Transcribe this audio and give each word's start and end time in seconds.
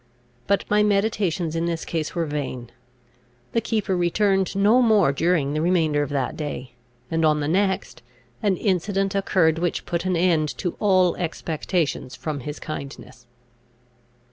But 0.47 0.65
my 0.67 0.81
meditations 0.81 1.55
in 1.55 1.67
this 1.67 1.85
case 1.85 2.15
were 2.15 2.25
vain. 2.25 2.71
The 3.51 3.61
keeper 3.61 3.95
returned 3.95 4.55
no 4.55 4.81
more 4.81 5.11
during 5.11 5.53
the 5.53 5.61
remainder 5.61 6.01
of 6.01 6.09
that 6.09 6.35
day, 6.35 6.71
and, 7.11 7.23
on 7.23 7.39
the 7.39 7.47
next, 7.47 8.01
an 8.41 8.57
incident 8.57 9.13
occurred 9.13 9.59
which 9.59 9.85
put 9.85 10.03
an 10.07 10.15
end 10.17 10.49
to 10.57 10.75
all 10.79 11.15
expectations 11.17 12.15
from 12.15 12.39
his 12.39 12.59
kindness. 12.59 13.27